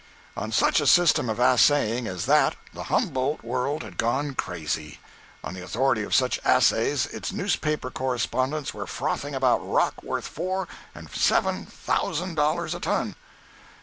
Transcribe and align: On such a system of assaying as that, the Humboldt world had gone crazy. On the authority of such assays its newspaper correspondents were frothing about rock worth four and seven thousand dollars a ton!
On 0.35 0.51
such 0.51 0.81
a 0.81 0.87
system 0.87 1.29
of 1.29 1.39
assaying 1.39 2.07
as 2.07 2.25
that, 2.25 2.55
the 2.73 2.85
Humboldt 2.85 3.43
world 3.43 3.83
had 3.83 3.97
gone 3.97 4.33
crazy. 4.33 4.97
On 5.43 5.53
the 5.53 5.63
authority 5.63 6.01
of 6.01 6.15
such 6.15 6.39
assays 6.43 7.05
its 7.05 7.31
newspaper 7.31 7.91
correspondents 7.91 8.73
were 8.73 8.87
frothing 8.87 9.35
about 9.35 9.59
rock 9.59 10.01
worth 10.01 10.25
four 10.25 10.67
and 10.95 11.07
seven 11.11 11.67
thousand 11.67 12.33
dollars 12.33 12.73
a 12.73 12.79
ton! 12.79 13.15